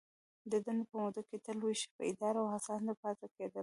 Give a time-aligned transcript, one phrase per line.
[0.51, 3.59] د دندي په موده کي تل ویښ، بیداره او هڅانده پاته کیدل.